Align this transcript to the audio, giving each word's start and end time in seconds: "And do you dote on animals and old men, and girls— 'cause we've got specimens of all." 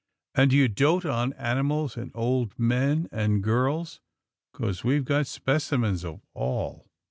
"And 0.33 0.49
do 0.49 0.57
you 0.57 0.67
dote 0.67 1.05
on 1.05 1.33
animals 1.33 1.95
and 1.95 2.11
old 2.15 2.57
men, 2.57 3.07
and 3.11 3.43
girls— 3.43 4.01
'cause 4.51 4.83
we've 4.83 5.05
got 5.05 5.27
specimens 5.27 6.03
of 6.03 6.21
all." 6.33 6.89